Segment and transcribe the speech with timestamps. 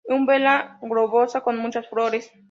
[0.15, 2.31] Umbela globosa, con muchas flores.